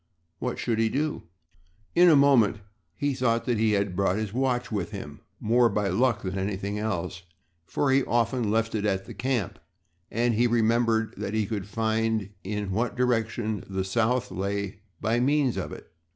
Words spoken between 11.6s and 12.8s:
find in